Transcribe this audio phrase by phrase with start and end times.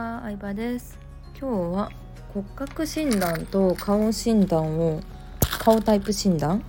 [0.00, 0.98] は相葉です。
[1.38, 1.90] 今日は
[2.32, 5.02] 骨格診断と顔診断を
[5.58, 6.64] 顔タイプ診断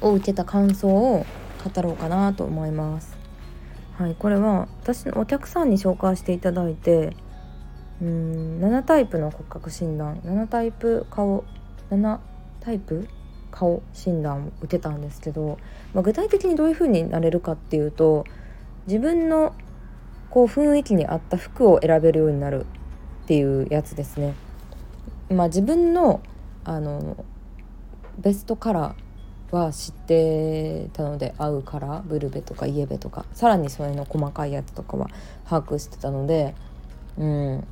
[0.00, 1.26] を受けた感想を
[1.64, 3.18] 語ろうかなと思います。
[3.98, 7.16] はいこれは私のお客さんに紹介していただいて
[8.00, 11.44] うん7タイプの骨格診断7タイプ顔
[11.90, 12.18] 7
[12.60, 13.08] タイプ
[13.50, 15.58] 顔診断を受けたんですけど、
[15.92, 18.24] まあ、具体的にどういう風になれるかっていうと
[18.86, 19.52] 自分の
[20.30, 22.66] こう雰囲気に合った服を選べるようになる
[23.24, 24.34] っていうやつですね。
[25.28, 26.20] まあ、自分の
[26.64, 27.24] あの
[28.18, 35.08] ベストカラーは知ってたので合うカラーブルベとかイエベとかさらにそれの細かいやつとかは
[35.48, 36.54] 把握してたので
[37.18, 37.66] うん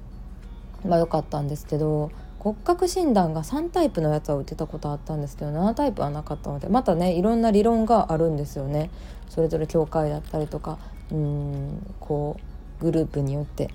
[0.86, 8.90] まあ良かったんですけど骨格診断が3タイプのやつは受けたことあったんですけど7タイプはなかったのでまたねいろんな理論があるんですよね
[9.28, 10.78] それぞれ教会だったりとか
[11.10, 12.36] うんこ
[12.80, 13.70] うグループによって、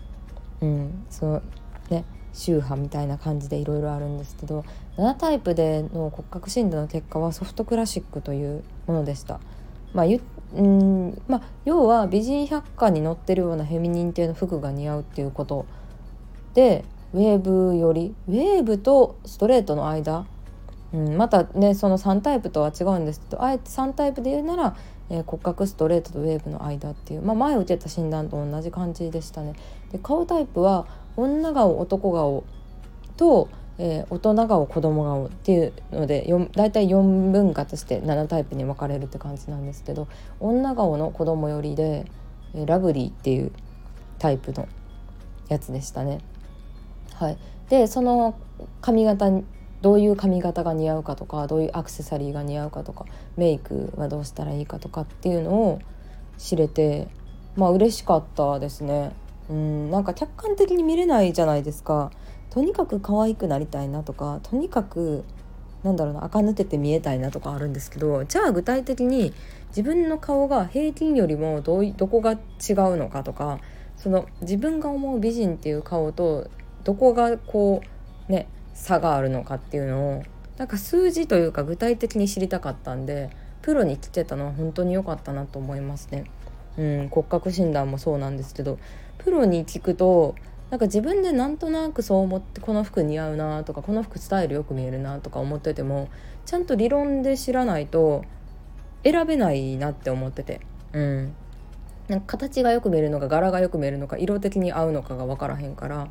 [0.62, 1.42] うん、その
[1.90, 4.64] ね宗派みたいな感じでいろいろあるんですけど
[4.98, 9.40] 7タイプでの骨格診断の結果はソフトクラシックというものでした。
[9.94, 10.06] まあ
[10.56, 15.66] うんまあ、要は美人百科に載ってるようなフェミニン系の服が似合うっていうこと
[16.54, 20.26] でウェーブよりウェーブとストレートの間、
[20.94, 24.76] うん、またねその3タイプとは違うんですけどあえて3タイプで言うなら
[25.10, 29.54] えー、骨格ストレートとウェーブの間っていう、まあ、前受けた診断と同じ感じでしたね。
[29.92, 32.44] で顔タイプは女顔男顔
[33.18, 40.08] と、えー、大人顔子供顔っていうので大体4分割して7タイプに分かれるって感じなんですけど
[40.40, 42.06] 女顔の子供寄りで、
[42.56, 43.52] えー、ラブリーっていう
[44.20, 44.68] タイプの
[45.50, 46.20] やつでしたね。
[47.16, 47.38] はい、
[47.70, 48.36] でその
[48.82, 49.30] 髪型
[49.82, 55.80] どういう髪型が似合うかとかどういうアクセサリーが似合うかとかメイクはどうしたらいいかとかっていうのを
[56.38, 57.08] 知れて
[57.56, 59.12] まあ嬉しかったですね。
[59.50, 62.12] うんなんか客観的に見れないじゃないですか。
[62.50, 65.26] とにかく可愛くなりたいなとかとにかく
[65.84, 69.34] なんだろうな垢抜けて見えたいなとかあるんですけどじゃあ具体的に
[69.70, 72.40] 自分の顔が平均よりもどどこが違う
[72.96, 73.60] のかとか
[73.98, 76.48] その自分が思う美人っていう顔と
[76.84, 77.82] どこがこ
[78.30, 80.24] うね差があるのかっていうのを
[80.58, 83.30] なんか数字というか具体的に知りたかったんで
[83.62, 86.26] プロに来てたのは本当に良かったなと思いますね。
[86.78, 88.80] うん、骨格診断もそうなんですけど
[89.20, 90.36] プロに聞くと
[90.72, 96.10] なんか自分でなんとなくそう思ってこの服似合うなとかこの服スタイルよく見えるなとか思ってても
[96.48, 98.24] ちゃんと理論で知らないと
[99.04, 100.62] 選べないなって思ってて、
[100.94, 101.36] うん、
[102.08, 106.08] なんか形がよく見えるのか柄がよく見えるのか色的に合うのかが分からへんから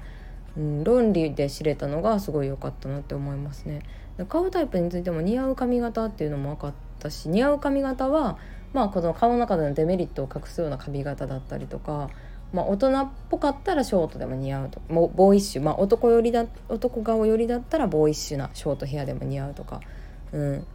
[0.57, 3.83] うん、論理で知れたのがすごい良かったなって思いますね。
[4.29, 8.37] 顔タイプについても似合う髪型っていうのも分かったし似合う髪型は
[8.73, 12.11] まあこの顔の中でのデメリットを隠すような髪型だったりとか、
[12.53, 19.81] まあ、大人っぽかったらショートでも似合うともうボーイッシュ、まあ、男寄りだ男顔寄りだったらボーイッシュなショートヘアでも似合うとか、
[20.33, 20.67] うん、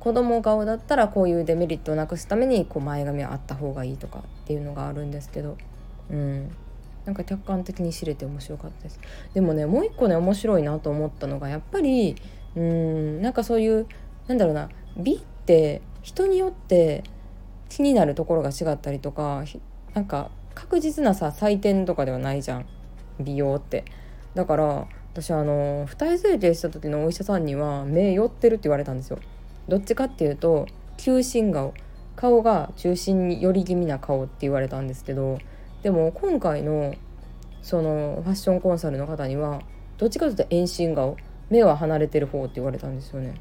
[0.00, 5.56] 子供顔だったらこういうデメリットをなくすためにこう前髪はあった方がいいとかっていうのがあるんですけど。
[6.10, 6.56] うん
[7.04, 9.00] なんか客観的に知れて面白かったです。
[9.34, 12.16] でもねもう一個ね面白いなと思ったのがやっぱり
[12.56, 13.86] うんなんかそういう
[14.26, 17.04] なんだろうな美って人によって
[17.68, 19.44] 気になるところが違ったりとか
[19.94, 22.66] なんか確実なさ採点とかではないじゃん。
[23.20, 23.84] 美容って。
[24.34, 29.18] だから私あの二重整形した時のお医者さんには目寄ってるって言われたんですよ。
[29.68, 30.66] どっちかっていうと
[30.96, 31.74] 急進顔。
[32.16, 35.38] 顔が中心に寄り気味な顔って言われたんですけど
[35.84, 36.94] でも今回の
[37.60, 39.60] そのファッションコンサルの方には
[39.98, 41.18] どっちかというと遠心顔
[41.50, 43.34] 目は離れてる方って言われたんですよね。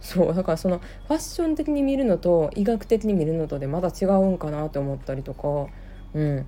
[0.00, 5.66] そうだからそのファッション的に見るのと医学的に見るのとでまだ違うんかなって思ったりとか
[6.14, 6.46] うん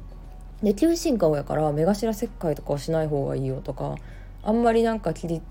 [0.62, 3.96] で急進顔やから目頭切開とかはしない方がいいよとか
[4.44, 5.42] あんまりなんか切り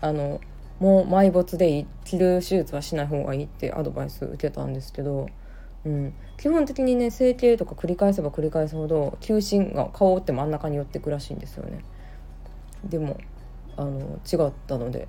[0.00, 0.40] あの
[0.80, 5.28] もう埋没で切る手術はしない方がいいってアドバイス受けたんですけど
[5.84, 11.84] うん、基本的にね整形とか繰り返せば繰り返すほど球心が顔って真ん中に寄ってくらしいんですよね。
[12.84, 13.18] でも
[13.76, 15.08] あの違ったので。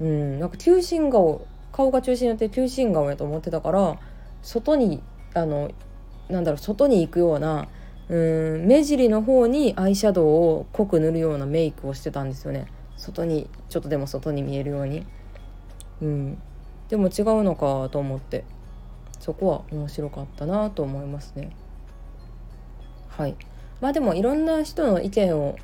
[0.00, 0.40] うん。
[0.40, 3.98] なんか球心顔顔が中心によって球心顔やと思ってたから
[4.42, 5.02] 外に
[5.34, 5.70] あの
[6.28, 7.68] なんだろう外に行くような
[8.08, 12.66] うん目尻の方にアイシャドウを濃く塗るようなメイクをしてたんですよね。
[12.96, 15.06] 外にちょっとでも外に見えるように。
[16.02, 16.38] うん。
[16.88, 18.44] でも違うのかと思って。
[19.20, 21.50] そこは面白かったなと思いますね。
[23.08, 23.36] はい
[23.80, 25.56] まあでもいろんな人の意見を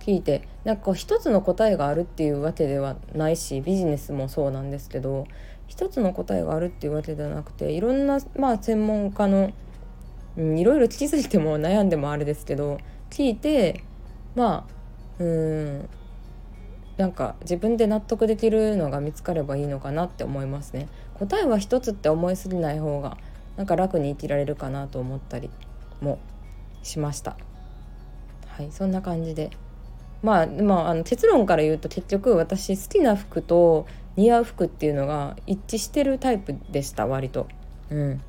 [0.00, 5.26] 聞いてなんかこう一つの答えがあるっていうわけではないしビジネスもそうなんですけど
[5.66, 9.52] 一つの答えがあるっていうわけではなくていろんな、まあ、専門家の、
[10.36, 12.78] うん、いろいろ聞きすぎても悩んでもあれですけど
[13.10, 13.84] 聞いて
[14.34, 15.88] まあうん
[17.00, 20.86] なんか自分で納得できるのが見つかればいいのかなって思いますね。
[21.14, 23.16] 答えは一つって思いすぎない方が
[23.56, 25.48] なんか楽に生きられるかなと思ったり
[26.02, 26.18] も
[26.82, 27.38] しました。
[28.48, 29.48] はいそんな感じで。
[30.22, 33.86] まあまああの結論から言うと結局私好きな服と
[34.16, 37.48] 似合う服っていうのが一致してるタイプでした割と。
[37.88, 38.20] うん。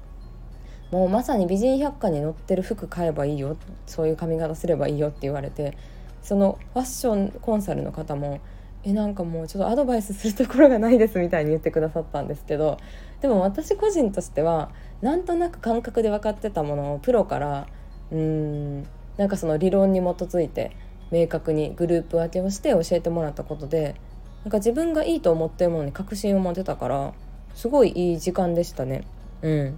[0.91, 3.57] もうまさに美人百科に載ってる服買えばいいよ。
[3.85, 5.77] そういう髪型すればいいよって言われて
[6.21, 8.39] そのファッションコンサルの方も
[8.83, 12.77] えなんかもうちょっとアドバイスするところがないですみたいに言ってくださったんですけど
[13.21, 17.67] でも私個人としてはなんとなく感覚で分かってたものをプロから
[18.11, 18.83] うーん
[19.17, 20.71] なんかその理論に基づいて
[21.11, 23.95] 明確にグループ分けをして教えてもらったことで
[24.43, 27.13] なんか自分がいいと思ってるものに確信を持てたから
[27.53, 29.05] すごいいい時間でしたね。
[29.41, 29.77] うん。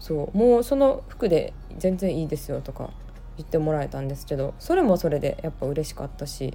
[0.00, 0.36] そう。
[0.36, 2.90] もうその服で全然いいですよとか
[3.38, 6.54] 言ってもらえたんですけどそれもそれでやっぱ嬉しかったし、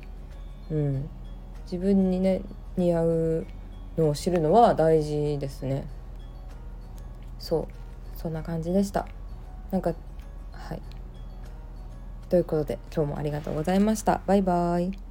[0.69, 1.09] うん、
[1.65, 2.42] 自分にね
[2.77, 3.48] 似合う
[3.98, 5.86] のを知るのは大事ですね。
[7.39, 8.18] そう。
[8.18, 9.07] そんな感じでした。
[9.71, 9.94] なんか
[10.51, 10.81] はい。
[12.30, 14.21] ということで今日もありがとうございました。
[14.25, 15.02] バイバーイ。